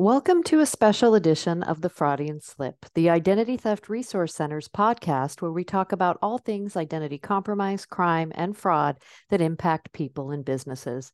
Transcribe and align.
Welcome 0.00 0.44
to 0.44 0.60
a 0.60 0.64
special 0.64 1.14
edition 1.14 1.62
of 1.62 1.82
the 1.82 1.90
Fraudian 1.90 2.40
Slip, 2.40 2.86
the 2.94 3.10
Identity 3.10 3.58
Theft 3.58 3.90
Resource 3.90 4.34
Center's 4.34 4.66
podcast, 4.66 5.42
where 5.42 5.52
we 5.52 5.62
talk 5.62 5.92
about 5.92 6.16
all 6.22 6.38
things 6.38 6.74
identity 6.74 7.18
compromise, 7.18 7.84
crime, 7.84 8.32
and 8.34 8.56
fraud 8.56 8.96
that 9.28 9.42
impact 9.42 9.92
people 9.92 10.30
and 10.30 10.42
businesses. 10.42 11.12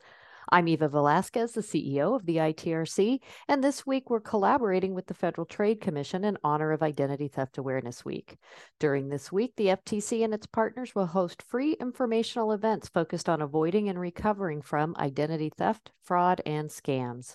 I'm 0.53 0.69
Eva 0.69 0.89
Velasquez, 0.89 1.51
the 1.51 1.63
CEO 1.63 2.15
of 2.15 2.27
the 2.27 2.37
ITRC, 2.37 3.19
and 3.49 3.65
this 3.65 3.85
week 3.85 4.09
we're 4.09 4.21
collaborating 4.21 4.95
with 4.95 5.09
the 5.09 5.15
Federal 5.15 5.47
Trade 5.47 5.81
Commission 5.81 6.23
in 6.25 6.39
honor 6.45 6.71
of 6.71 6.85
Identity 6.85 7.27
Theft 7.27 7.59
Awareness 7.59 8.05
Week. 8.05 8.39
During 8.79 9.09
this 9.09 9.33
week, 9.33 9.55
the 9.57 9.67
FTC 9.67 10.23
and 10.23 10.33
its 10.33 10.47
partners 10.47 10.95
will 10.95 11.07
host 11.07 11.43
free 11.43 11.73
informational 11.81 12.53
events 12.53 12.89
focused 12.89 13.29
on 13.29 13.43
avoiding 13.43 13.89
and 13.89 13.99
recovering 13.99 14.63
from 14.63 14.95
identity 14.97 15.51
theft, 15.51 15.91
fraud, 16.05 16.41
and 16.47 16.71
scams. 16.71 17.35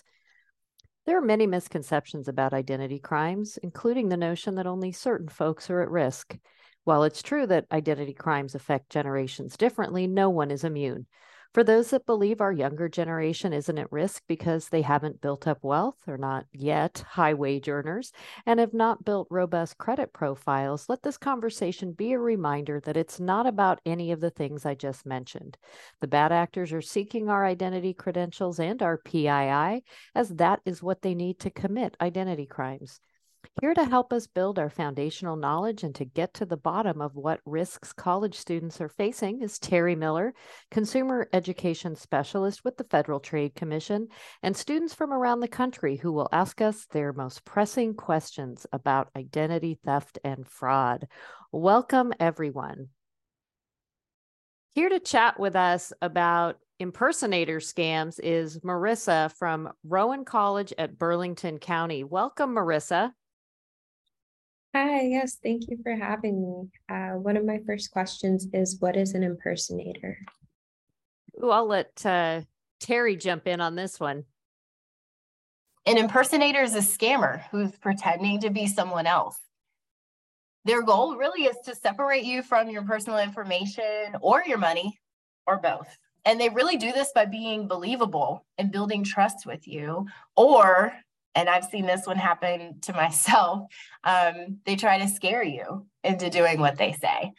There 1.04 1.18
are 1.18 1.22
many 1.22 1.46
misconceptions 1.46 2.28
about 2.28 2.54
identity 2.54 2.98
crimes, 2.98 3.58
including 3.58 4.08
the 4.08 4.16
notion 4.16 4.54
that 4.54 4.66
only 4.66 4.92
certain 4.92 5.28
folks 5.28 5.68
are 5.68 5.82
at 5.82 5.90
risk. 5.90 6.38
While 6.84 7.02
it's 7.04 7.22
true 7.22 7.46
that 7.48 7.66
identity 7.72 8.14
crimes 8.14 8.54
affect 8.54 8.90
generations 8.90 9.56
differently, 9.56 10.06
no 10.06 10.30
one 10.30 10.50
is 10.50 10.64
immune. 10.64 11.06
For 11.52 11.62
those 11.62 11.90
that 11.90 12.06
believe 12.06 12.40
our 12.40 12.50
younger 12.50 12.88
generation 12.88 13.52
isn't 13.52 13.76
at 13.76 13.92
risk 13.92 14.22
because 14.26 14.70
they 14.70 14.80
haven't 14.80 15.20
built 15.20 15.46
up 15.46 15.62
wealth 15.62 16.08
or 16.08 16.16
not 16.16 16.46
yet 16.50 17.04
high 17.10 17.34
wage 17.34 17.68
earners 17.68 18.10
and 18.46 18.58
have 18.58 18.72
not 18.72 19.04
built 19.04 19.28
robust 19.30 19.76
credit 19.76 20.14
profiles, 20.14 20.88
let 20.88 21.02
this 21.02 21.18
conversation 21.18 21.92
be 21.92 22.12
a 22.12 22.18
reminder 22.18 22.80
that 22.80 22.96
it's 22.96 23.20
not 23.20 23.46
about 23.46 23.82
any 23.84 24.12
of 24.12 24.20
the 24.20 24.30
things 24.30 24.64
I 24.64 24.74
just 24.74 25.04
mentioned. 25.04 25.58
The 26.00 26.08
bad 26.08 26.32
actors 26.32 26.72
are 26.72 26.80
seeking 26.80 27.28
our 27.28 27.44
identity 27.44 27.92
credentials 27.92 28.58
and 28.58 28.82
our 28.82 28.96
PII, 28.96 29.84
as 30.14 30.30
that 30.36 30.60
is 30.64 30.82
what 30.82 31.02
they 31.02 31.14
need 31.14 31.38
to 31.40 31.50
commit 31.50 31.98
identity 32.00 32.46
crimes. 32.46 32.98
Here 33.60 33.74
to 33.74 33.84
help 33.84 34.12
us 34.12 34.26
build 34.26 34.58
our 34.58 34.70
foundational 34.70 35.36
knowledge 35.36 35.82
and 35.82 35.94
to 35.96 36.04
get 36.04 36.34
to 36.34 36.46
the 36.46 36.56
bottom 36.56 37.00
of 37.00 37.16
what 37.16 37.40
risks 37.44 37.92
college 37.92 38.36
students 38.36 38.80
are 38.80 38.88
facing 38.88 39.42
is 39.42 39.58
Terry 39.58 39.94
Miller, 39.94 40.32
Consumer 40.70 41.28
Education 41.32 41.94
Specialist 41.94 42.64
with 42.64 42.76
the 42.76 42.84
Federal 42.84 43.20
Trade 43.20 43.54
Commission, 43.54 44.08
and 44.42 44.56
students 44.56 44.94
from 44.94 45.12
around 45.12 45.40
the 45.40 45.48
country 45.48 45.96
who 45.96 46.12
will 46.12 46.28
ask 46.32 46.60
us 46.60 46.86
their 46.86 47.12
most 47.12 47.44
pressing 47.44 47.94
questions 47.94 48.66
about 48.72 49.10
identity 49.16 49.78
theft 49.84 50.18
and 50.24 50.46
fraud. 50.46 51.06
Welcome, 51.52 52.12
everyone. 52.18 52.88
Here 54.74 54.88
to 54.88 55.00
chat 55.00 55.38
with 55.38 55.56
us 55.56 55.92
about 56.00 56.56
impersonator 56.78 57.58
scams 57.58 58.18
is 58.18 58.58
Marissa 58.60 59.30
from 59.36 59.72
Rowan 59.84 60.24
College 60.24 60.72
at 60.78 60.98
Burlington 60.98 61.58
County. 61.58 62.04
Welcome, 62.04 62.54
Marissa. 62.54 63.12
Hi, 64.74 65.02
yes, 65.02 65.36
thank 65.42 65.68
you 65.68 65.78
for 65.82 65.94
having 65.94 66.40
me. 66.40 66.70
Uh, 66.88 67.18
one 67.18 67.36
of 67.36 67.44
my 67.44 67.60
first 67.66 67.90
questions 67.90 68.46
is 68.54 68.80
what 68.80 68.96
is 68.96 69.12
an 69.12 69.22
impersonator? 69.22 70.16
Ooh, 71.42 71.50
I'll 71.50 71.66
let 71.66 72.04
uh, 72.06 72.40
Terry 72.80 73.16
jump 73.16 73.46
in 73.46 73.60
on 73.60 73.74
this 73.74 74.00
one. 74.00 74.24
An 75.84 75.98
impersonator 75.98 76.62
is 76.62 76.74
a 76.74 76.78
scammer 76.78 77.42
who's 77.50 77.72
pretending 77.72 78.40
to 78.40 78.50
be 78.50 78.66
someone 78.66 79.06
else. 79.06 79.36
Their 80.64 80.82
goal 80.82 81.16
really 81.16 81.44
is 81.44 81.56
to 81.66 81.74
separate 81.74 82.24
you 82.24 82.42
from 82.42 82.70
your 82.70 82.82
personal 82.82 83.18
information 83.18 84.16
or 84.22 84.42
your 84.46 84.58
money 84.58 84.98
or 85.46 85.58
both. 85.58 85.98
And 86.24 86.40
they 86.40 86.48
really 86.48 86.76
do 86.76 86.92
this 86.92 87.10
by 87.14 87.26
being 87.26 87.68
believable 87.68 88.46
and 88.56 88.72
building 88.72 89.04
trust 89.04 89.44
with 89.44 89.68
you 89.68 90.06
or 90.34 90.94
and 91.34 91.48
I've 91.48 91.64
seen 91.64 91.86
this 91.86 92.06
one 92.06 92.16
happen 92.16 92.80
to 92.82 92.92
myself. 92.92 93.66
Um, 94.04 94.58
they 94.66 94.74
try 94.74 94.98
to 94.98 95.06
scare 95.06 95.44
you 95.44 95.86
into 96.02 96.28
doing 96.28 96.58
what 96.58 96.76
they 96.76 96.90
say. 96.90 97.34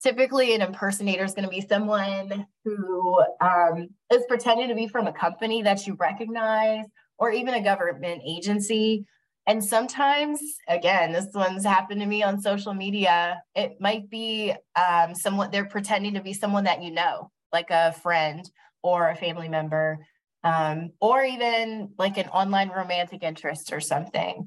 Typically, 0.00 0.54
an 0.54 0.62
impersonator 0.62 1.24
is 1.24 1.34
going 1.34 1.42
to 1.42 1.50
be 1.50 1.60
someone 1.60 2.46
who 2.64 3.20
um, 3.40 3.88
is 4.12 4.22
pretending 4.28 4.68
to 4.68 4.76
be 4.76 4.86
from 4.86 5.08
a 5.08 5.12
company 5.12 5.60
that 5.62 5.84
you 5.84 5.96
recognize 5.98 6.84
or 7.18 7.32
even 7.32 7.54
a 7.54 7.64
government 7.64 8.22
agency. 8.24 9.04
And 9.48 9.64
sometimes, 9.64 10.40
again, 10.68 11.10
this 11.10 11.26
one's 11.34 11.64
happened 11.64 12.00
to 12.00 12.06
me 12.06 12.22
on 12.22 12.40
social 12.40 12.74
media. 12.74 13.42
It 13.56 13.80
might 13.80 14.08
be 14.08 14.54
um, 14.76 15.16
someone 15.16 15.50
they're 15.50 15.64
pretending 15.64 16.14
to 16.14 16.22
be 16.22 16.32
someone 16.32 16.62
that 16.62 16.80
you 16.80 16.92
know, 16.92 17.32
like 17.52 17.70
a 17.70 17.90
friend 17.90 18.48
or 18.84 19.08
a 19.08 19.16
family 19.16 19.48
member 19.48 19.98
um, 20.44 20.90
or 21.00 21.22
even 21.22 21.90
like 21.98 22.18
an 22.18 22.28
online 22.28 22.70
romantic 22.70 23.22
interest 23.22 23.72
or 23.72 23.80
something. 23.80 24.46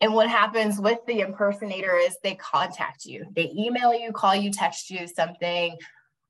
And 0.00 0.14
what 0.14 0.28
happens 0.28 0.80
with 0.80 0.98
the 1.06 1.20
impersonator 1.20 1.96
is 1.96 2.16
they 2.22 2.36
contact 2.36 3.04
you, 3.04 3.26
they 3.34 3.52
email 3.56 3.92
you, 3.92 4.12
call 4.12 4.34
you, 4.34 4.52
text 4.52 4.90
you 4.90 5.08
something 5.08 5.76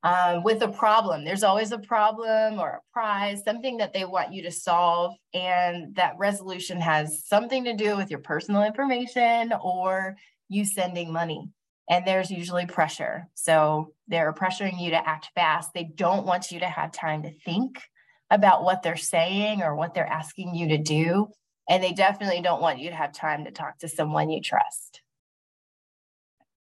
um, 0.02 0.42
with 0.42 0.62
a 0.62 0.68
problem. 0.68 1.24
There's 1.24 1.42
always 1.42 1.72
a 1.72 1.78
problem 1.78 2.58
or 2.58 2.68
a 2.68 2.92
prize, 2.92 3.42
something 3.44 3.78
that 3.78 3.92
they 3.92 4.04
want 4.04 4.32
you 4.32 4.42
to 4.44 4.50
solve. 4.50 5.14
And 5.34 5.94
that 5.96 6.16
resolution 6.18 6.80
has 6.80 7.26
something 7.26 7.64
to 7.64 7.74
do 7.74 7.96
with 7.96 8.10
your 8.10 8.20
personal 8.20 8.62
information 8.62 9.52
or 9.60 10.16
you 10.48 10.64
sending 10.64 11.12
money. 11.12 11.50
And 11.90 12.06
there's 12.06 12.30
usually 12.30 12.66
pressure. 12.66 13.28
So 13.34 13.92
they're 14.08 14.32
pressuring 14.32 14.80
you 14.80 14.90
to 14.90 15.08
act 15.08 15.30
fast. 15.34 15.70
They 15.74 15.84
don't 15.84 16.26
want 16.26 16.52
you 16.52 16.60
to 16.60 16.66
have 16.66 16.92
time 16.92 17.22
to 17.22 17.32
think 17.44 17.82
about 18.30 18.64
what 18.64 18.82
they're 18.82 18.96
saying 18.96 19.62
or 19.62 19.74
what 19.74 19.94
they're 19.94 20.06
asking 20.06 20.54
you 20.54 20.68
to 20.68 20.78
do. 20.78 21.28
And 21.68 21.82
they 21.82 21.92
definitely 21.92 22.40
don't 22.40 22.62
want 22.62 22.78
you 22.78 22.90
to 22.90 22.96
have 22.96 23.12
time 23.12 23.44
to 23.44 23.50
talk 23.50 23.78
to 23.78 23.88
someone 23.88 24.30
you 24.30 24.40
trust. 24.40 25.02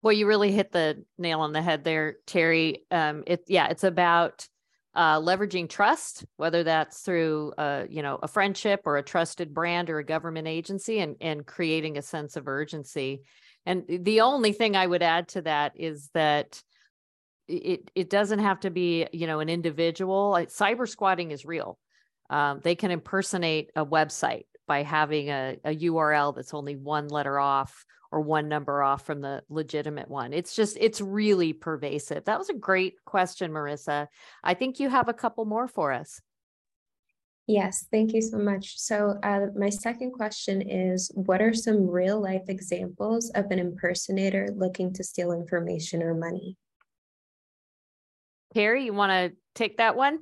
Well, 0.02 0.14
you 0.14 0.28
really 0.28 0.52
hit 0.52 0.72
the 0.72 1.04
nail 1.18 1.42
on 1.42 1.52
the 1.52 1.62
head 1.62 1.84
there, 1.84 2.16
Terry. 2.26 2.86
Um, 2.90 3.24
it 3.28 3.44
yeah, 3.48 3.68
it's 3.68 3.84
about 3.84 4.48
uh, 4.96 5.20
leveraging 5.20 5.70
trust, 5.70 6.26
whether 6.38 6.64
that's 6.64 7.02
through 7.02 7.54
uh, 7.58 7.86
you 7.90 8.02
know 8.02 8.18
a 8.24 8.28
friendship 8.28 8.82
or 8.86 8.98
a 8.98 9.04
trusted 9.04 9.54
brand 9.54 9.90
or 9.90 10.00
a 10.00 10.06
government 10.06 10.48
agency, 10.48 11.00
and 11.00 11.18
and 11.20 11.46
creating 11.46 11.98
a 11.98 12.02
sense 12.02 12.38
of 12.38 12.48
urgency. 12.48 13.22
And 13.66 13.84
the 13.88 14.22
only 14.22 14.54
thing 14.54 14.76
I 14.76 14.88
would 14.88 15.04
add 15.04 15.28
to 15.30 15.42
that 15.42 15.74
is 15.76 16.10
that 16.14 16.64
it 17.50 17.92
it 17.96 18.10
doesn't 18.10 18.40
have 18.40 18.60
to 18.62 18.70
be 18.70 19.08
you 19.12 19.28
know 19.28 19.40
an 19.40 19.50
individual 19.50 20.34
cyber 20.48 20.88
squatting 20.88 21.32
is 21.32 21.46
real. 21.46 21.78
Um, 22.30 22.62
they 22.64 22.76
can 22.76 22.92
impersonate 22.92 23.72
a 23.76 23.86
website 23.86 24.46
by 24.68 24.84
having 24.84 25.30
a, 25.30 25.58
a 25.66 25.76
url 25.76 26.36
that's 26.36 26.54
only 26.54 26.76
one 26.76 27.08
letter 27.08 27.40
off 27.40 27.84
or 28.12 28.22
one 28.22 28.48
number 28.48 28.84
off 28.84 29.06
from 29.06 29.22
the 29.22 29.44
legitimate 29.50 30.10
one. 30.10 30.34
It's 30.34 30.56
just 30.56 30.78
it's 30.80 31.02
really 31.02 31.54
pervasive. 31.54 32.26
That 32.26 32.40
was 32.40 32.50
a 32.50 32.54
great 32.54 32.96
question 33.06 33.52
marissa. 33.52 34.08
I 34.44 34.54
think 34.54 34.80
you 34.80 34.90
have 34.90 35.10
a 35.10 35.14
couple 35.14 35.46
more 35.46 35.68
for 35.68 35.92
us. 35.92 36.22
Yes, 37.48 37.88
thank 37.92 38.14
you 38.14 38.22
so 38.22 38.38
much. 38.38 38.78
So, 38.78 39.18
uh, 39.24 39.48
my 39.56 39.70
second 39.70 40.12
question 40.12 40.62
is 40.62 41.12
What 41.16 41.42
are 41.42 41.54
some 41.54 41.88
real 41.90 42.22
life 42.22 42.44
examples 42.48 43.32
of 43.32 43.46
an 43.50 43.58
impersonator 43.58 44.50
looking 44.56 44.94
to 44.94 45.04
steal 45.04 45.32
information 45.32 46.04
or 46.04 46.14
money? 46.14 46.58
Terry, 48.54 48.86
you 48.86 48.94
want 48.94 49.12
to 49.12 49.38
take 49.56 49.78
that 49.78 49.96
one? 49.96 50.20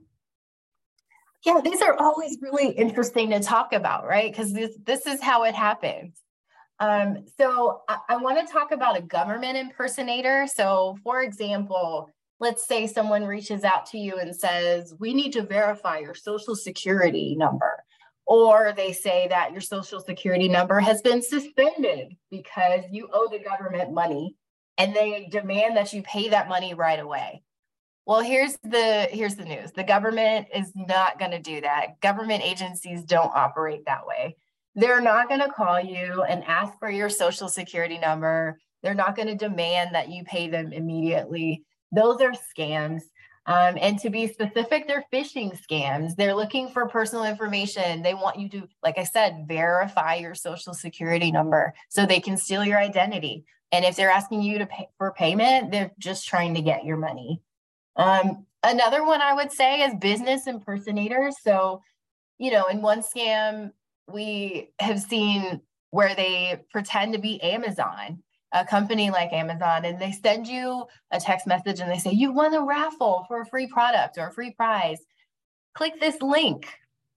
Yeah, 1.45 1.61
these 1.63 1.81
are 1.81 1.95
always 1.97 2.37
really 2.41 2.69
interesting 2.69 3.29
to 3.29 3.39
talk 3.39 3.73
about, 3.73 4.05
right? 4.05 4.31
Because 4.31 4.51
this 4.53 4.75
this 4.83 5.05
is 5.05 5.21
how 5.21 5.43
it 5.43 5.55
happens. 5.55 6.19
Um, 6.79 7.25
so 7.39 7.81
I, 7.87 7.97
I 8.09 8.17
want 8.17 8.45
to 8.45 8.51
talk 8.51 8.71
about 8.71 8.97
a 8.97 9.01
government 9.01 9.57
impersonator. 9.57 10.45
So, 10.47 10.97
for 11.03 11.21
example, 11.21 12.09
let's 12.39 12.67
say 12.67 12.85
someone 12.85 13.23
reaches 13.23 13.63
out 13.63 13.85
to 13.87 13.97
you 13.97 14.17
and 14.17 14.35
says, 14.35 14.93
"We 14.99 15.13
need 15.13 15.31
to 15.33 15.43
verify 15.43 15.99
your 15.99 16.15
social 16.15 16.55
security 16.55 17.35
number." 17.37 17.83
Or 18.25 18.73
they 18.75 18.91
say 18.91 19.27
that 19.29 19.53
your 19.53 19.61
social 19.61 20.01
security 20.01 20.49
number 20.49 20.81
has 20.81 21.01
been 21.01 21.21
suspended 21.21 22.13
because 22.29 22.83
you 22.91 23.07
owe 23.13 23.29
the 23.31 23.39
government 23.39 23.93
money 23.93 24.35
and 24.77 24.93
they 24.93 25.29
demand 25.31 25.77
that 25.77 25.93
you 25.93 26.01
pay 26.03 26.27
that 26.29 26.49
money 26.49 26.73
right 26.73 26.99
away. 26.99 27.41
Well, 28.07 28.21
here's 28.21 28.57
the 28.63 29.09
here's 29.11 29.35
the 29.35 29.43
news. 29.43 29.73
The 29.73 29.83
government 29.83 30.47
is 30.55 30.71
not 30.75 31.19
going 31.19 31.31
to 31.31 31.41
do 31.41 31.59
that. 31.59 31.99
Government 31.99 32.41
agencies 32.41 33.03
don't 33.03 33.35
operate 33.35 33.85
that 33.85 34.07
way. 34.07 34.37
They're 34.75 35.01
not 35.01 35.27
going 35.27 35.41
to 35.41 35.51
call 35.51 35.81
you 35.81 36.23
and 36.23 36.41
ask 36.45 36.79
for 36.79 36.89
your 36.89 37.09
social 37.09 37.49
security 37.49 37.97
number. 37.97 38.61
They're 38.81 38.93
not 38.93 39.17
going 39.17 39.27
to 39.27 39.35
demand 39.35 39.93
that 39.93 40.07
you 40.07 40.23
pay 40.23 40.47
them 40.47 40.71
immediately. 40.71 41.65
Those 41.91 42.21
are 42.21 42.31
scams. 42.31 43.01
Um, 43.45 43.77
and 43.77 43.99
to 43.99 44.09
be 44.09 44.27
specific, 44.27 44.87
they're 44.87 45.05
phishing 45.11 45.59
scams. 45.61 46.15
They're 46.15 46.35
looking 46.35 46.69
for 46.69 46.87
personal 46.87 47.25
information. 47.25 48.03
They 48.03 48.13
want 48.13 48.39
you 48.39 48.47
to, 48.49 48.69
like 48.83 48.97
I 48.97 49.03
said, 49.03 49.45
verify 49.49 50.15
your 50.15 50.35
social 50.35 50.73
security 50.73 51.29
number 51.29 51.73
so 51.89 52.05
they 52.05 52.21
can 52.21 52.37
steal 52.37 52.63
your 52.63 52.77
identity. 52.77 53.43
And 53.73 53.83
if 53.83 53.97
they're 53.97 54.11
asking 54.11 54.43
you 54.43 54.59
to 54.59 54.65
pay 54.65 54.87
for 54.97 55.11
payment, 55.11 55.71
they're 55.71 55.91
just 55.99 56.25
trying 56.25 56.53
to 56.53 56.61
get 56.61 56.85
your 56.85 56.97
money. 56.97 57.41
Um, 57.97 58.45
another 58.63 59.03
one 59.03 59.21
I 59.21 59.33
would 59.33 59.51
say 59.51 59.81
is 59.81 59.93
business 59.99 60.47
impersonators. 60.47 61.35
So, 61.41 61.81
you 62.37 62.51
know, 62.51 62.67
in 62.67 62.81
one 62.81 63.01
scam, 63.01 63.71
we 64.07 64.69
have 64.79 65.01
seen 65.01 65.61
where 65.91 66.15
they 66.15 66.61
pretend 66.71 67.13
to 67.13 67.19
be 67.19 67.41
Amazon, 67.41 68.23
a 68.53 68.65
company 68.65 69.09
like 69.09 69.33
Amazon, 69.33 69.85
and 69.85 69.99
they 69.99 70.11
send 70.11 70.47
you 70.47 70.85
a 71.11 71.19
text 71.19 71.47
message 71.47 71.79
and 71.79 71.91
they 71.91 71.97
say, 71.97 72.11
You 72.11 72.31
won 72.31 72.53
a 72.53 72.63
raffle 72.63 73.25
for 73.27 73.41
a 73.41 73.45
free 73.45 73.67
product 73.67 74.17
or 74.17 74.27
a 74.27 74.33
free 74.33 74.51
prize. 74.51 74.99
Click 75.73 75.99
this 75.99 76.21
link 76.21 76.67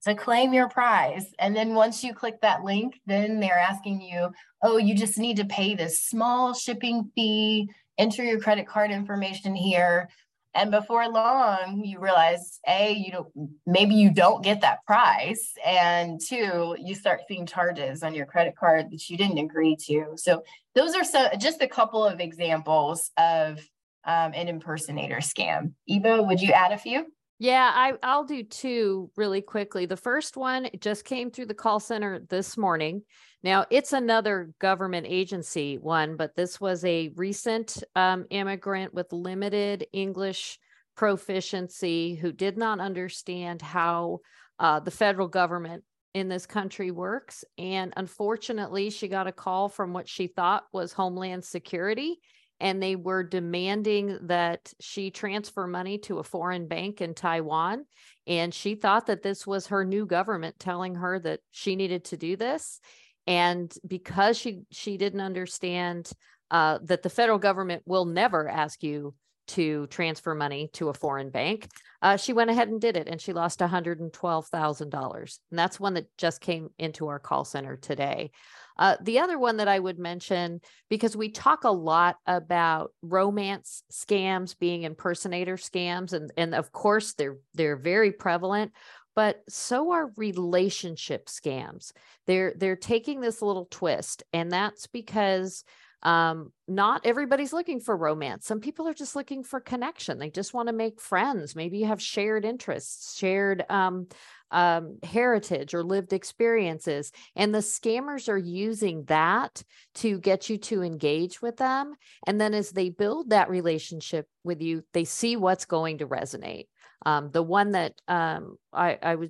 to 0.03 0.15
claim 0.15 0.53
your 0.53 0.67
prize. 0.67 1.27
And 1.37 1.55
then 1.55 1.75
once 1.75 2.03
you 2.03 2.13
click 2.13 2.41
that 2.41 2.63
link, 2.63 2.99
then 3.05 3.39
they're 3.39 3.59
asking 3.59 4.01
you, 4.01 4.31
Oh, 4.63 4.77
you 4.77 4.95
just 4.95 5.17
need 5.17 5.37
to 5.37 5.45
pay 5.45 5.75
this 5.75 6.03
small 6.03 6.53
shipping 6.53 7.11
fee, 7.15 7.69
enter 7.97 8.23
your 8.23 8.39
credit 8.39 8.67
card 8.67 8.91
information 8.91 9.55
here. 9.55 10.09
And 10.53 10.69
before 10.71 11.07
long, 11.07 11.81
you 11.83 11.99
realize 11.99 12.59
A, 12.67 12.91
you 12.91 13.11
don't 13.11 13.27
maybe 13.65 13.95
you 13.95 14.13
don't 14.13 14.43
get 14.43 14.61
that 14.61 14.85
price. 14.85 15.53
And 15.65 16.19
two, 16.19 16.75
you 16.79 16.93
start 16.95 17.21
seeing 17.27 17.45
charges 17.45 18.03
on 18.03 18.13
your 18.13 18.25
credit 18.25 18.55
card 18.57 18.91
that 18.91 19.09
you 19.09 19.17
didn't 19.17 19.37
agree 19.37 19.77
to. 19.87 20.13
So 20.15 20.43
those 20.75 20.93
are 20.95 21.03
so 21.03 21.29
just 21.39 21.61
a 21.61 21.67
couple 21.67 22.03
of 22.05 22.19
examples 22.19 23.11
of 23.17 23.59
um, 24.03 24.33
an 24.33 24.47
impersonator 24.47 25.17
scam. 25.17 25.73
Eva, 25.87 26.21
would 26.21 26.41
you 26.41 26.51
add 26.51 26.71
a 26.71 26.77
few? 26.77 27.05
Yeah, 27.39 27.71
I, 27.73 27.93
I'll 28.03 28.25
do 28.25 28.43
two 28.43 29.09
really 29.15 29.41
quickly. 29.41 29.87
The 29.87 29.97
first 29.97 30.37
one 30.37 30.69
just 30.79 31.05
came 31.05 31.31
through 31.31 31.47
the 31.47 31.55
call 31.55 31.79
center 31.79 32.19
this 32.29 32.55
morning. 32.55 33.01
Now, 33.43 33.65
it's 33.69 33.93
another 33.93 34.51
government 34.59 35.07
agency 35.09 35.77
one, 35.77 36.15
but 36.15 36.35
this 36.35 36.61
was 36.61 36.85
a 36.85 37.11
recent 37.15 37.83
um, 37.95 38.25
immigrant 38.29 38.93
with 38.93 39.11
limited 39.11 39.87
English 39.91 40.59
proficiency 40.95 42.15
who 42.15 42.31
did 42.31 42.57
not 42.57 42.79
understand 42.79 43.61
how 43.61 44.19
uh, 44.59 44.79
the 44.79 44.91
federal 44.91 45.27
government 45.27 45.83
in 46.13 46.27
this 46.27 46.45
country 46.45 46.91
works. 46.91 47.43
And 47.57 47.93
unfortunately, 47.97 48.89
she 48.89 49.07
got 49.07 49.27
a 49.27 49.31
call 49.31 49.69
from 49.69 49.93
what 49.93 50.07
she 50.07 50.27
thought 50.27 50.65
was 50.71 50.93
Homeland 50.93 51.43
Security 51.43 52.19
and 52.61 52.81
they 52.81 52.95
were 52.95 53.23
demanding 53.23 54.19
that 54.27 54.71
she 54.79 55.09
transfer 55.09 55.65
money 55.65 55.97
to 55.97 56.19
a 56.19 56.23
foreign 56.23 56.67
bank 56.67 57.01
in 57.01 57.15
Taiwan. 57.15 57.85
And 58.27 58.53
she 58.53 58.75
thought 58.75 59.07
that 59.07 59.23
this 59.23 59.47
was 59.47 59.67
her 59.67 59.83
new 59.83 60.05
government 60.05 60.59
telling 60.59 60.93
her 60.95 61.17
that 61.21 61.39
she 61.49 61.75
needed 61.75 62.05
to 62.05 62.17
do 62.17 62.35
this. 62.37 62.79
And 63.27 63.73
because 63.85 64.37
she 64.37 64.61
she 64.71 64.97
didn't 64.97 65.21
understand 65.21 66.11
uh, 66.49 66.79
that 66.83 67.01
the 67.01 67.09
federal 67.09 67.39
government 67.39 67.83
will 67.85 68.05
never 68.05 68.49
ask 68.49 68.83
you 68.83 69.13
to 69.47 69.87
transfer 69.87 70.33
money 70.33 70.69
to 70.73 70.89
a 70.89 70.93
foreign 70.93 71.29
bank, 71.29 71.67
uh, 72.01 72.15
she 72.15 72.33
went 72.33 72.49
ahead 72.49 72.69
and 72.69 72.79
did 72.79 72.95
it, 72.95 73.07
and 73.07 73.19
she 73.19 73.33
lost 73.33 73.59
$112,000. 73.59 75.39
And 75.51 75.59
that's 75.59 75.79
one 75.79 75.93
that 75.95 76.07
just 76.17 76.41
came 76.41 76.69
into 76.79 77.07
our 77.07 77.19
call 77.19 77.43
center 77.43 77.75
today. 77.75 78.31
Uh, 78.77 78.95
the 79.01 79.19
other 79.19 79.37
one 79.37 79.57
that 79.57 79.67
I 79.67 79.77
would 79.77 79.99
mention, 79.99 80.61
because 80.89 81.15
we 81.15 81.29
talk 81.29 81.65
a 81.65 81.71
lot 81.71 82.15
about 82.25 82.91
romance 83.01 83.83
scams 83.91 84.57
being 84.57 84.83
impersonator 84.83 85.57
scams, 85.57 86.13
and, 86.13 86.31
and 86.37 86.55
of 86.55 86.71
course 86.71 87.13
they're 87.13 87.37
they're 87.53 87.75
very 87.75 88.11
prevalent, 88.11 88.71
but 89.15 89.41
so 89.49 89.91
are 89.91 90.11
relationship 90.17 91.27
scams. 91.27 91.91
They're 92.27 92.53
they're 92.55 92.75
taking 92.75 93.21
this 93.21 93.41
little 93.41 93.67
twist, 93.69 94.23
and 94.33 94.51
that's 94.51 94.87
because 94.87 95.63
um, 96.03 96.51
not 96.67 97.05
everybody's 97.05 97.53
looking 97.53 97.79
for 97.79 97.95
romance. 97.95 98.47
Some 98.47 98.59
people 98.59 98.87
are 98.87 98.93
just 98.93 99.15
looking 99.15 99.43
for 99.43 99.59
connection. 99.59 100.17
They 100.17 100.31
just 100.31 100.53
want 100.53 100.67
to 100.67 100.73
make 100.73 100.99
friends. 100.99 101.55
Maybe 101.55 101.79
you 101.79 101.85
have 101.85 102.01
shared 102.01 102.43
interests, 102.43 103.15
shared 103.17 103.63
um, 103.69 104.07
um, 104.49 104.97
heritage 105.03 105.73
or 105.73 105.83
lived 105.83 106.11
experiences. 106.11 107.11
And 107.35 107.53
the 107.53 107.59
scammers 107.59 108.29
are 108.29 108.37
using 108.37 109.03
that 109.05 109.63
to 109.95 110.19
get 110.19 110.49
you 110.49 110.57
to 110.57 110.81
engage 110.81 111.41
with 111.41 111.57
them. 111.57 111.93
And 112.25 112.41
then 112.41 112.53
as 112.53 112.71
they 112.71 112.89
build 112.89 113.29
that 113.29 113.49
relationship 113.49 114.27
with 114.43 114.61
you, 114.61 114.83
they 114.93 115.05
see 115.05 115.35
what's 115.35 115.65
going 115.65 115.99
to 115.99 116.07
resonate. 116.07 116.65
Um, 117.05 117.31
the 117.31 117.43
one 117.43 117.71
that 117.71 117.93
um, 118.07 118.57
I, 118.71 118.97
I 119.01 119.15
was, 119.15 119.29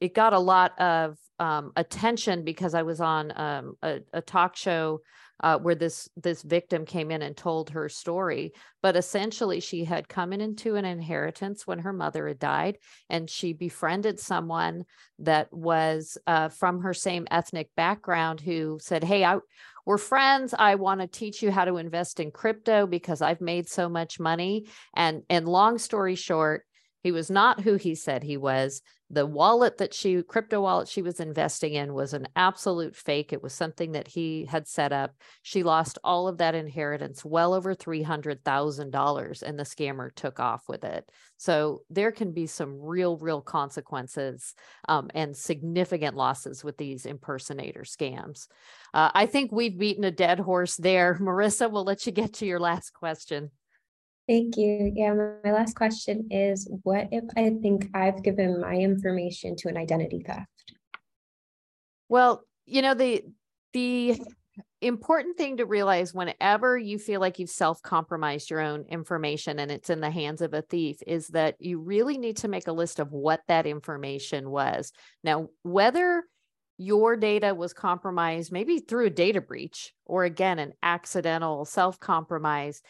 it 0.00 0.14
got 0.14 0.32
a 0.32 0.38
lot 0.38 0.78
of 0.80 1.16
um, 1.38 1.72
attention 1.76 2.44
because 2.44 2.74
I 2.74 2.82
was 2.82 3.00
on 3.00 3.32
um, 3.36 3.74
a, 3.82 4.00
a, 4.12 4.20
talk 4.20 4.56
show 4.56 5.00
uh, 5.42 5.58
where 5.58 5.74
this 5.74 6.08
this 6.16 6.42
victim 6.42 6.86
came 6.86 7.10
in 7.10 7.22
and 7.22 7.36
told 7.36 7.70
her 7.70 7.88
story. 7.88 8.52
But 8.82 8.96
essentially, 8.96 9.60
she 9.60 9.84
had 9.84 10.08
come 10.08 10.32
in 10.32 10.40
into 10.40 10.76
an 10.76 10.84
inheritance 10.84 11.66
when 11.66 11.80
her 11.80 11.92
mother 11.92 12.28
had 12.28 12.38
died, 12.38 12.78
and 13.10 13.28
she 13.28 13.52
befriended 13.52 14.20
someone 14.20 14.84
that 15.18 15.52
was 15.52 16.16
uh, 16.26 16.48
from 16.50 16.82
her 16.82 16.94
same 16.94 17.26
ethnic 17.30 17.68
background 17.76 18.40
who 18.40 18.78
said, 18.80 19.04
"Hey, 19.04 19.24
I." 19.24 19.38
We're 19.86 19.98
friends. 19.98 20.54
I 20.58 20.76
want 20.76 21.02
to 21.02 21.06
teach 21.06 21.42
you 21.42 21.50
how 21.50 21.66
to 21.66 21.76
invest 21.76 22.18
in 22.18 22.30
crypto 22.30 22.86
because 22.86 23.20
I've 23.20 23.42
made 23.42 23.68
so 23.68 23.86
much 23.86 24.18
money. 24.18 24.64
And 24.96 25.24
and 25.28 25.46
long 25.46 25.76
story 25.76 26.14
short, 26.14 26.64
he 27.04 27.12
was 27.12 27.30
not 27.30 27.60
who 27.60 27.74
he 27.74 27.94
said 27.94 28.22
he 28.22 28.38
was. 28.38 28.80
The 29.10 29.26
wallet 29.26 29.76
that 29.76 29.92
she, 29.92 30.22
crypto 30.22 30.62
wallet 30.62 30.88
she 30.88 31.02
was 31.02 31.20
investing 31.20 31.74
in 31.74 31.92
was 31.92 32.14
an 32.14 32.26
absolute 32.34 32.96
fake. 32.96 33.30
It 33.30 33.42
was 33.42 33.52
something 33.52 33.92
that 33.92 34.08
he 34.08 34.46
had 34.46 34.66
set 34.66 34.90
up. 34.90 35.14
She 35.42 35.62
lost 35.62 35.98
all 36.02 36.26
of 36.26 36.38
that 36.38 36.54
inheritance, 36.54 37.22
well 37.22 37.52
over 37.52 37.74
$300,000, 37.74 39.42
and 39.42 39.58
the 39.58 39.64
scammer 39.64 40.14
took 40.14 40.40
off 40.40 40.62
with 40.66 40.82
it. 40.82 41.06
So 41.36 41.82
there 41.90 42.10
can 42.10 42.32
be 42.32 42.46
some 42.46 42.80
real, 42.80 43.18
real 43.18 43.42
consequences 43.42 44.54
um, 44.88 45.10
and 45.14 45.36
significant 45.36 46.16
losses 46.16 46.64
with 46.64 46.78
these 46.78 47.04
impersonator 47.04 47.82
scams. 47.82 48.48
Uh, 48.94 49.10
I 49.14 49.26
think 49.26 49.52
we've 49.52 49.78
beaten 49.78 50.04
a 50.04 50.10
dead 50.10 50.40
horse 50.40 50.76
there. 50.76 51.18
Marissa, 51.20 51.70
we'll 51.70 51.84
let 51.84 52.06
you 52.06 52.12
get 52.12 52.32
to 52.34 52.46
your 52.46 52.60
last 52.60 52.94
question. 52.94 53.50
Thank 54.26 54.56
you. 54.56 54.90
Yeah, 54.94 55.12
my 55.12 55.52
last 55.52 55.76
question 55.76 56.28
is 56.30 56.70
what 56.82 57.08
if 57.12 57.24
I 57.36 57.56
think 57.60 57.90
I've 57.94 58.22
given 58.22 58.60
my 58.60 58.74
information 58.74 59.54
to 59.56 59.68
an 59.68 59.76
identity 59.76 60.24
theft? 60.26 60.48
Well, 62.08 62.44
you 62.64 62.80
know, 62.80 62.94
the 62.94 63.22
the 63.74 64.18
important 64.80 65.36
thing 65.36 65.56
to 65.56 65.66
realize 65.66 66.14
whenever 66.14 66.78
you 66.78 66.98
feel 66.98 67.20
like 67.20 67.38
you've 67.38 67.50
self-compromised 67.50 68.50
your 68.50 68.60
own 68.60 68.84
information 68.88 69.58
and 69.58 69.70
it's 69.70 69.90
in 69.90 70.00
the 70.00 70.10
hands 70.10 70.40
of 70.40 70.54
a 70.54 70.62
thief 70.62 70.98
is 71.06 71.28
that 71.28 71.56
you 71.58 71.80
really 71.80 72.18
need 72.18 72.36
to 72.36 72.48
make 72.48 72.68
a 72.68 72.72
list 72.72 73.00
of 73.00 73.10
what 73.10 73.40
that 73.48 73.66
information 73.66 74.50
was. 74.50 74.92
Now, 75.24 75.48
whether 75.62 76.22
your 76.76 77.16
data 77.16 77.54
was 77.54 77.72
compromised 77.72 78.52
maybe 78.52 78.78
through 78.78 79.06
a 79.06 79.10
data 79.10 79.40
breach 79.40 79.92
or 80.04 80.24
again 80.24 80.58
an 80.58 80.72
accidental 80.82 81.64
self-compromise 81.64 82.82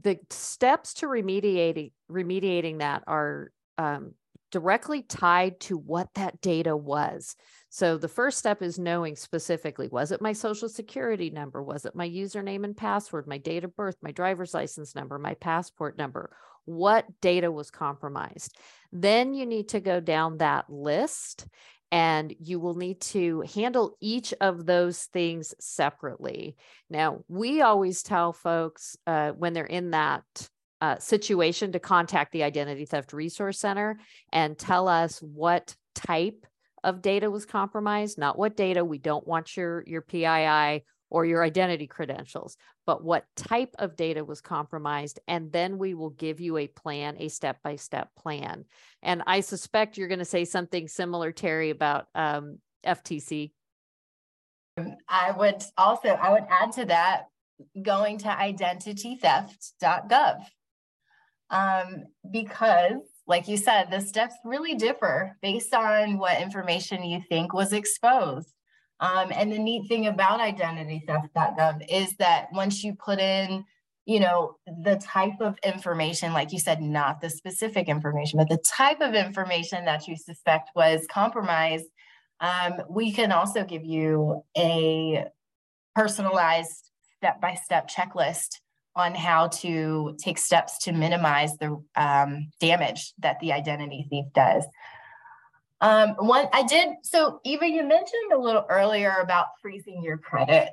the 0.00 0.18
steps 0.30 0.94
to 0.94 1.06
remediating 1.06 1.92
remediating 2.10 2.78
that 2.78 3.02
are 3.06 3.52
um, 3.78 4.14
directly 4.50 5.02
tied 5.02 5.60
to 5.60 5.76
what 5.76 6.08
that 6.14 6.40
data 6.40 6.76
was. 6.76 7.36
So 7.68 7.96
the 7.96 8.08
first 8.08 8.38
step 8.38 8.62
is 8.62 8.78
knowing 8.78 9.14
specifically 9.16 9.88
was 9.88 10.10
it 10.10 10.20
my 10.20 10.32
social 10.32 10.68
security 10.68 11.30
number? 11.30 11.62
Was 11.62 11.84
it 11.84 11.94
my 11.94 12.08
username 12.08 12.64
and 12.64 12.76
password, 12.76 13.26
my 13.26 13.38
date 13.38 13.64
of 13.64 13.76
birth, 13.76 13.96
my 14.02 14.10
driver's 14.10 14.54
license 14.54 14.94
number, 14.94 15.18
my 15.18 15.34
passport 15.34 15.96
number? 15.96 16.30
What 16.64 17.06
data 17.20 17.50
was 17.50 17.70
compromised? 17.70 18.56
Then 18.92 19.34
you 19.34 19.46
need 19.46 19.68
to 19.70 19.80
go 19.80 20.00
down 20.00 20.38
that 20.38 20.68
list 20.68 21.46
and 21.92 22.34
you 22.38 22.60
will 22.60 22.74
need 22.74 23.00
to 23.00 23.42
handle 23.54 23.96
each 24.00 24.32
of 24.40 24.64
those 24.64 25.04
things 25.04 25.54
separately. 25.58 26.56
Now, 26.88 27.24
we 27.28 27.62
always 27.62 28.02
tell 28.02 28.32
folks 28.32 28.96
uh, 29.06 29.30
when 29.30 29.52
they're 29.52 29.64
in 29.64 29.90
that 29.90 30.24
uh, 30.80 30.98
situation 30.98 31.72
to 31.72 31.78
contact 31.78 32.32
the 32.32 32.44
Identity 32.44 32.86
Theft 32.86 33.12
Resource 33.12 33.58
Center 33.58 33.98
and 34.32 34.56
tell 34.56 34.88
us 34.88 35.18
what 35.18 35.74
type 35.94 36.46
of 36.82 37.02
data 37.02 37.30
was 37.30 37.44
compromised, 37.44 38.18
not 38.18 38.38
what 38.38 38.56
data. 38.56 38.84
We 38.84 38.98
don't 38.98 39.26
want 39.26 39.56
your, 39.56 39.84
your 39.86 40.00
PII 40.00 40.84
or 41.10 41.24
your 41.24 41.42
identity 41.42 41.86
credentials, 41.86 42.56
but 42.86 43.04
what 43.04 43.26
type 43.36 43.74
of 43.78 43.96
data 43.96 44.24
was 44.24 44.40
compromised. 44.40 45.20
And 45.28 45.52
then 45.52 45.78
we 45.78 45.94
will 45.94 46.10
give 46.10 46.40
you 46.40 46.56
a 46.56 46.68
plan, 46.68 47.16
a 47.18 47.28
step 47.28 47.58
by 47.62 47.76
step 47.76 48.14
plan. 48.16 48.64
And 49.02 49.22
I 49.26 49.40
suspect 49.40 49.98
you're 49.98 50.08
going 50.08 50.20
to 50.20 50.24
say 50.24 50.44
something 50.44 50.88
similar, 50.88 51.32
Terry, 51.32 51.70
about 51.70 52.06
um, 52.14 52.58
FTC. 52.86 53.52
I 55.08 55.32
would 55.36 55.62
also, 55.76 56.08
I 56.08 56.32
would 56.32 56.44
add 56.48 56.72
to 56.72 56.86
that 56.86 57.24
going 57.82 58.18
to 58.18 58.28
identitytheft.gov. 58.28 60.44
Um, 61.50 62.04
because 62.30 63.00
like 63.26 63.48
you 63.48 63.56
said, 63.56 63.90
the 63.90 64.00
steps 64.00 64.34
really 64.44 64.74
differ 64.74 65.36
based 65.40 65.72
on 65.72 66.18
what 66.18 66.40
information 66.40 67.04
you 67.04 67.22
think 67.28 67.52
was 67.52 67.72
exposed. 67.72 68.52
Um, 69.00 69.32
and 69.34 69.50
the 69.50 69.58
neat 69.58 69.88
thing 69.88 70.06
about 70.06 70.40
identitytheft.gov 70.40 71.86
is 71.88 72.16
that 72.18 72.48
once 72.52 72.84
you 72.84 72.94
put 72.94 73.18
in, 73.18 73.64
you 74.06 74.20
know, 74.20 74.56
the 74.82 74.96
type 74.96 75.40
of 75.40 75.56
information, 75.64 76.32
like 76.32 76.52
you 76.52 76.58
said, 76.58 76.82
not 76.82 77.20
the 77.20 77.30
specific 77.30 77.88
information, 77.88 78.38
but 78.38 78.48
the 78.48 78.58
type 78.58 79.00
of 79.00 79.14
information 79.14 79.84
that 79.86 80.06
you 80.06 80.16
suspect 80.16 80.70
was 80.74 81.06
compromised, 81.10 81.86
Um, 82.40 82.82
we 82.88 83.12
can 83.12 83.32
also 83.32 83.64
give 83.64 83.84
you 83.84 84.42
a 84.56 85.26
personalized 85.94 86.90
step 87.16 87.40
by 87.40 87.54
step 87.54 87.88
checklist 87.88 88.60
on 88.96 89.14
how 89.14 89.48
to 89.48 90.16
take 90.18 90.38
steps 90.38 90.78
to 90.84 90.92
minimize 90.92 91.56
the 91.58 91.82
um, 91.96 92.50
damage 92.58 93.12
that 93.18 93.38
the 93.40 93.52
identity 93.52 94.06
thief 94.08 94.24
does. 94.34 94.64
Um, 95.80 96.10
one, 96.18 96.46
I 96.52 96.62
did, 96.62 96.88
so 97.02 97.40
Eva, 97.44 97.66
you 97.66 97.82
mentioned 97.82 98.32
a 98.34 98.38
little 98.38 98.66
earlier 98.68 99.16
about 99.20 99.46
freezing 99.62 100.02
your 100.02 100.18
credit. 100.18 100.70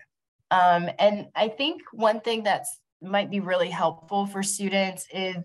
Um, 0.52 0.90
and 1.00 1.28
I 1.36 1.50
think 1.50 1.82
one 1.94 2.20
thing 2.22 2.44
that's 2.44 2.80
might 3.02 3.30
be 3.30 3.40
really 3.40 3.70
helpful 3.70 4.26
for 4.26 4.42
students 4.42 5.08
is 5.14 5.38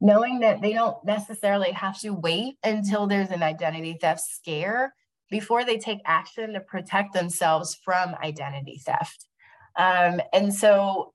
knowing 0.00 0.40
that 0.40 0.62
they 0.62 0.72
don't 0.72 1.04
necessarily 1.04 1.72
have 1.72 1.98
to 2.00 2.10
wait 2.10 2.56
until 2.64 3.06
there's 3.06 3.30
an 3.30 3.42
identity 3.42 3.98
theft 4.00 4.20
scare 4.20 4.94
before 5.30 5.64
they 5.64 5.76
take 5.76 5.98
action 6.06 6.52
to 6.52 6.60
protect 6.60 7.12
themselves 7.12 7.78
from 7.84 8.14
identity 8.22 8.80
theft. 8.84 9.26
Um, 9.76 10.20
and 10.32 10.52
so 10.52 11.12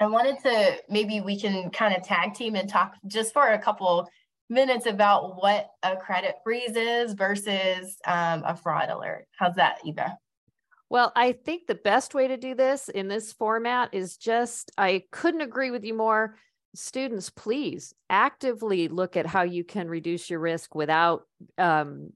I 0.00 0.06
wanted 0.06 0.40
to 0.40 0.78
maybe 0.88 1.20
we 1.20 1.38
can 1.38 1.70
kind 1.70 1.94
of 1.94 2.02
tag 2.02 2.34
team 2.34 2.56
and 2.56 2.68
talk 2.68 2.94
just 3.06 3.32
for 3.32 3.48
a 3.48 3.58
couple 3.58 4.08
minutes 4.52 4.86
about 4.86 5.42
what 5.42 5.70
a 5.82 5.96
credit 5.96 6.36
freeze 6.44 6.76
is 6.76 7.14
versus 7.14 7.96
um, 8.06 8.44
a 8.46 8.54
fraud 8.54 8.90
alert. 8.90 9.26
How's 9.36 9.56
that, 9.56 9.78
Eva? 9.84 10.16
Well, 10.90 11.10
I 11.16 11.32
think 11.32 11.66
the 11.66 11.74
best 11.74 12.14
way 12.14 12.28
to 12.28 12.36
do 12.36 12.54
this 12.54 12.90
in 12.90 13.08
this 13.08 13.32
format 13.32 13.88
is 13.92 14.18
just, 14.18 14.70
I 14.76 15.04
couldn't 15.10 15.40
agree 15.40 15.70
with 15.70 15.84
you 15.84 15.94
more. 15.94 16.36
Students, 16.74 17.30
please 17.30 17.94
actively 18.10 18.88
look 18.88 19.16
at 19.16 19.26
how 19.26 19.42
you 19.42 19.64
can 19.64 19.88
reduce 19.88 20.28
your 20.28 20.40
risk 20.40 20.74
without 20.74 21.22
um, 21.56 22.12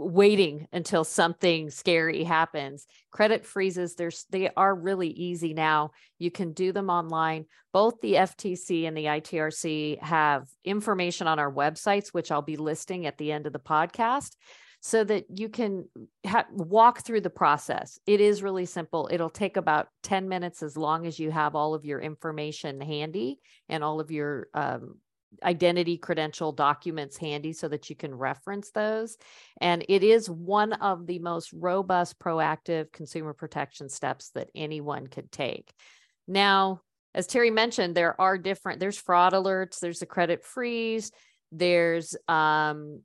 waiting 0.00 0.66
until 0.72 1.04
something 1.04 1.70
scary 1.70 2.24
happens. 2.24 2.86
Credit 3.10 3.44
freezes, 3.44 3.94
there's 3.94 4.24
they 4.30 4.50
are 4.56 4.74
really 4.74 5.08
easy 5.08 5.52
now. 5.52 5.90
You 6.18 6.30
can 6.30 6.52
do 6.52 6.72
them 6.72 6.90
online. 6.90 7.46
Both 7.72 8.00
the 8.00 8.14
FTC 8.14 8.88
and 8.88 8.96
the 8.96 9.04
ITRC 9.04 10.02
have 10.02 10.48
information 10.64 11.26
on 11.26 11.38
our 11.38 11.52
websites, 11.52 12.08
which 12.08 12.32
I'll 12.32 12.42
be 12.42 12.56
listing 12.56 13.06
at 13.06 13.18
the 13.18 13.30
end 13.30 13.46
of 13.46 13.52
the 13.52 13.58
podcast 13.58 14.34
so 14.80 15.04
that 15.04 15.26
you 15.38 15.48
can 15.48 15.86
ha- 16.26 16.46
walk 16.52 17.04
through 17.04 17.20
the 17.20 17.30
process. 17.30 17.98
It 18.06 18.20
is 18.20 18.42
really 18.42 18.64
simple. 18.64 19.08
It'll 19.12 19.28
take 19.28 19.58
about 19.58 19.88
10 20.04 20.28
minutes 20.28 20.62
as 20.62 20.76
long 20.76 21.06
as 21.06 21.18
you 21.18 21.30
have 21.30 21.54
all 21.54 21.74
of 21.74 21.84
your 21.84 22.00
information 22.00 22.80
handy 22.80 23.40
and 23.68 23.84
all 23.84 24.00
of 24.00 24.10
your 24.10 24.48
um, 24.54 24.96
identity 25.42 25.96
credential 25.96 26.52
documents 26.52 27.16
handy 27.16 27.52
so 27.52 27.68
that 27.68 27.88
you 27.88 27.96
can 27.96 28.14
reference 28.14 28.70
those. 28.70 29.16
And 29.60 29.84
it 29.88 30.02
is 30.02 30.28
one 30.28 30.72
of 30.74 31.06
the 31.06 31.18
most 31.18 31.52
robust, 31.52 32.18
proactive 32.18 32.92
consumer 32.92 33.32
protection 33.32 33.88
steps 33.88 34.30
that 34.30 34.50
anyone 34.54 35.06
could 35.06 35.30
take. 35.30 35.72
Now, 36.26 36.82
as 37.14 37.26
Terry 37.26 37.50
mentioned, 37.50 37.94
there 37.94 38.20
are 38.20 38.38
different, 38.38 38.80
there's 38.80 38.98
fraud 38.98 39.32
alerts, 39.32 39.80
there's 39.80 40.02
a 40.02 40.06
credit 40.06 40.44
freeze, 40.44 41.10
there's 41.52 42.16
um, 42.28 43.00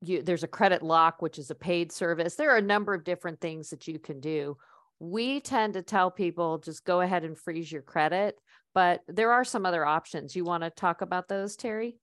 you, 0.00 0.22
there's 0.22 0.44
a 0.44 0.48
credit 0.48 0.82
lock, 0.82 1.20
which 1.22 1.38
is 1.38 1.50
a 1.50 1.54
paid 1.54 1.90
service. 1.92 2.34
There 2.34 2.50
are 2.50 2.58
a 2.58 2.62
number 2.62 2.94
of 2.94 3.04
different 3.04 3.40
things 3.40 3.70
that 3.70 3.88
you 3.88 3.98
can 3.98 4.20
do. 4.20 4.56
We 5.00 5.40
tend 5.40 5.74
to 5.74 5.82
tell 5.82 6.10
people 6.10 6.58
just 6.58 6.84
go 6.84 7.00
ahead 7.00 7.24
and 7.24 7.36
freeze 7.36 7.70
your 7.70 7.82
credit 7.82 8.38
but 8.78 9.02
there 9.08 9.32
are 9.32 9.42
some 9.42 9.66
other 9.66 9.84
options. 9.84 10.36
You 10.36 10.44
want 10.44 10.62
to 10.62 10.70
talk 10.70 11.02
about 11.02 11.26
those, 11.26 11.56
Terry? 11.56 11.98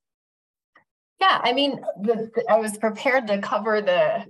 Yeah, 1.22 1.40
I 1.42 1.54
mean, 1.54 1.80
the, 2.02 2.30
the, 2.36 2.44
I 2.50 2.60
was 2.60 2.78
prepared 2.78 3.28
to 3.28 3.38
cover 3.38 3.80
the 3.80 4.26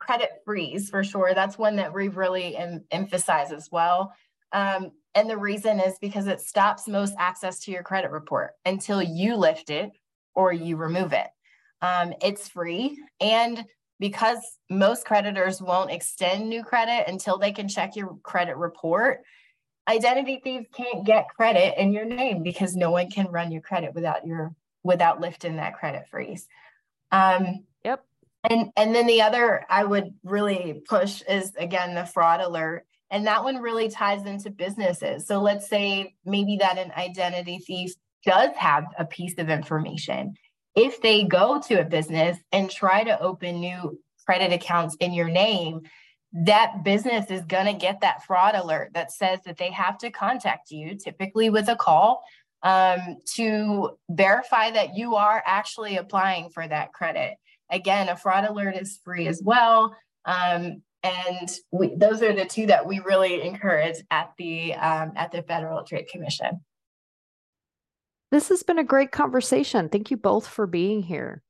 credit 0.00 0.30
freeze 0.44 0.90
for 0.90 1.04
sure. 1.04 1.32
That's 1.32 1.56
one 1.56 1.76
that 1.76 1.94
we 1.94 2.08
really 2.08 2.56
em- 2.56 2.84
emphasize 2.90 3.52
as 3.52 3.68
well. 3.70 4.12
Um, 4.50 4.90
and 5.14 5.30
the 5.30 5.38
reason 5.38 5.78
is 5.78 5.96
because 6.00 6.26
it 6.26 6.40
stops 6.40 6.88
most 6.88 7.14
access 7.20 7.60
to 7.60 7.70
your 7.70 7.84
credit 7.84 8.10
report 8.10 8.54
until 8.64 9.00
you 9.00 9.36
lift 9.36 9.70
it 9.70 9.92
or 10.34 10.52
you 10.52 10.76
remove 10.76 11.12
it. 11.12 11.28
Um, 11.82 12.14
it's 12.20 12.48
free. 12.48 13.00
And 13.20 13.64
because 14.00 14.40
most 14.68 15.04
creditors 15.04 15.62
won't 15.62 15.92
extend 15.92 16.48
new 16.48 16.64
credit 16.64 17.04
until 17.06 17.38
they 17.38 17.52
can 17.52 17.68
check 17.68 17.94
your 17.94 18.16
credit 18.24 18.56
report, 18.56 19.20
identity 19.88 20.40
thieves 20.42 20.66
can't 20.74 21.04
get 21.04 21.28
credit 21.28 21.80
in 21.80 21.92
your 21.92 22.04
name 22.04 22.42
because 22.42 22.76
no 22.76 22.90
one 22.90 23.10
can 23.10 23.26
run 23.28 23.52
your 23.52 23.62
credit 23.62 23.94
without 23.94 24.26
your 24.26 24.54
without 24.82 25.20
lifting 25.20 25.56
that 25.56 25.74
credit 25.74 26.06
freeze. 26.08 26.46
Um, 27.12 27.64
yep. 27.84 28.04
And 28.48 28.70
and 28.76 28.94
then 28.94 29.06
the 29.06 29.22
other 29.22 29.64
I 29.68 29.84
would 29.84 30.14
really 30.24 30.82
push 30.88 31.22
is 31.28 31.52
again 31.56 31.94
the 31.94 32.04
fraud 32.04 32.40
alert. 32.40 32.86
And 33.10 33.26
that 33.26 33.44
one 33.44 33.58
really 33.58 33.88
ties 33.88 34.26
into 34.26 34.50
businesses. 34.50 35.26
So 35.26 35.40
let's 35.40 35.68
say 35.68 36.14
maybe 36.24 36.56
that 36.56 36.78
an 36.78 36.90
identity 36.96 37.58
thief 37.58 37.92
does 38.24 38.50
have 38.56 38.84
a 38.98 39.04
piece 39.04 39.38
of 39.38 39.48
information. 39.48 40.34
If 40.74 41.00
they 41.00 41.24
go 41.24 41.60
to 41.68 41.80
a 41.80 41.84
business 41.84 42.36
and 42.50 42.68
try 42.68 43.04
to 43.04 43.20
open 43.20 43.60
new 43.60 43.98
credit 44.26 44.52
accounts 44.52 44.96
in 44.96 45.12
your 45.12 45.28
name, 45.28 45.82
that 46.32 46.84
business 46.84 47.30
is 47.30 47.44
going 47.46 47.66
to 47.66 47.72
get 47.72 48.00
that 48.00 48.24
fraud 48.24 48.54
alert 48.54 48.90
that 48.94 49.12
says 49.12 49.40
that 49.46 49.56
they 49.56 49.70
have 49.70 49.98
to 49.98 50.10
contact 50.10 50.70
you, 50.70 50.96
typically 50.96 51.50
with 51.50 51.68
a 51.68 51.76
call, 51.76 52.22
um, 52.62 53.18
to 53.34 53.90
verify 54.10 54.70
that 54.70 54.96
you 54.96 55.14
are 55.14 55.42
actually 55.46 55.96
applying 55.96 56.50
for 56.50 56.66
that 56.66 56.92
credit. 56.92 57.34
Again, 57.70 58.08
a 58.08 58.16
fraud 58.16 58.44
alert 58.44 58.76
is 58.76 59.00
free 59.04 59.26
as 59.28 59.40
well. 59.42 59.96
Um, 60.24 60.82
and 61.02 61.48
we, 61.70 61.94
those 61.94 62.22
are 62.22 62.32
the 62.32 62.44
two 62.44 62.66
that 62.66 62.86
we 62.86 63.00
really 63.00 63.42
encourage 63.42 63.98
at 64.10 64.32
the 64.38 64.74
um, 64.74 65.12
at 65.14 65.30
the 65.30 65.42
Federal 65.42 65.84
Trade 65.84 66.08
Commission. 66.08 66.60
This 68.32 68.48
has 68.48 68.62
been 68.64 68.78
a 68.78 68.84
great 68.84 69.12
conversation. 69.12 69.88
Thank 69.88 70.10
you 70.10 70.16
both 70.16 70.46
for 70.46 70.66
being 70.66 71.02
here. 71.02 71.42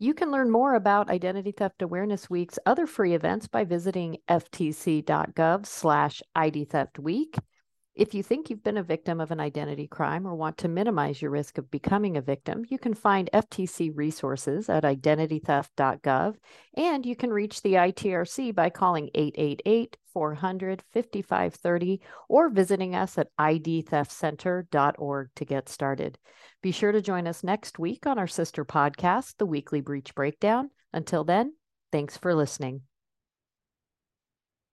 You 0.00 0.14
can 0.14 0.30
learn 0.30 0.48
more 0.52 0.74
about 0.74 1.10
Identity 1.10 1.50
Theft 1.50 1.82
Awareness 1.82 2.30
Week's 2.30 2.56
other 2.64 2.86
free 2.86 3.14
events 3.14 3.48
by 3.48 3.64
visiting 3.64 4.18
ftc.gov 4.28 5.66
slash 5.66 6.22
idtheftweek. 6.36 7.40
If 7.98 8.14
you 8.14 8.22
think 8.22 8.48
you've 8.48 8.62
been 8.62 8.76
a 8.76 8.82
victim 8.84 9.20
of 9.20 9.32
an 9.32 9.40
identity 9.40 9.88
crime 9.88 10.24
or 10.24 10.36
want 10.36 10.56
to 10.58 10.68
minimize 10.68 11.20
your 11.20 11.32
risk 11.32 11.58
of 11.58 11.68
becoming 11.68 12.16
a 12.16 12.22
victim, 12.22 12.64
you 12.68 12.78
can 12.78 12.94
find 12.94 13.28
FTC 13.34 13.90
resources 13.92 14.68
at 14.68 14.84
identitytheft.gov 14.84 16.36
and 16.74 17.04
you 17.04 17.16
can 17.16 17.32
reach 17.32 17.60
the 17.60 17.72
ITRC 17.72 18.54
by 18.54 18.70
calling 18.70 19.10
888 19.16 19.96
400 20.12 20.84
5530 20.92 22.00
or 22.28 22.50
visiting 22.50 22.94
us 22.94 23.18
at 23.18 23.36
idtheftcenter.org 23.36 25.30
to 25.34 25.44
get 25.44 25.68
started. 25.68 26.18
Be 26.62 26.70
sure 26.70 26.92
to 26.92 27.02
join 27.02 27.26
us 27.26 27.42
next 27.42 27.80
week 27.80 28.06
on 28.06 28.16
our 28.16 28.28
sister 28.28 28.64
podcast, 28.64 29.38
The 29.38 29.46
Weekly 29.46 29.80
Breach 29.80 30.14
Breakdown. 30.14 30.70
Until 30.92 31.24
then, 31.24 31.54
thanks 31.90 32.16
for 32.16 32.32
listening. 32.32 32.82